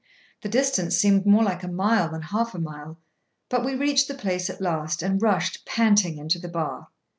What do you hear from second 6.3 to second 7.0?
the bar.